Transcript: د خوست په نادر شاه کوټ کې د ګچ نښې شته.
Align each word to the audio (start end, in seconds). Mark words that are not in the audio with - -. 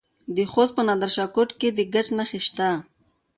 د 0.35 0.37
خوست 0.51 0.73
په 0.75 0.81
نادر 0.87 1.09
شاه 1.15 1.29
کوټ 1.35 1.49
کې 1.59 1.69
د 1.77 1.79
ګچ 1.93 2.07
نښې 2.17 2.39
شته. 2.47 2.69